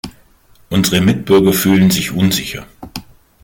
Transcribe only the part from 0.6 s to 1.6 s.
Unsere Mitbürger